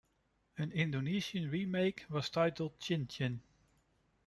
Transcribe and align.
An 0.57 0.71
Indonesian 0.71 1.51
remake 1.51 2.05
was 2.09 2.31
titled 2.31 2.71
"Cincin". 2.79 3.39